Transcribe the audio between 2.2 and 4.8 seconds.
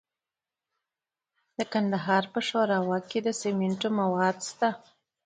په شورابک کې د سمنټو مواد شته.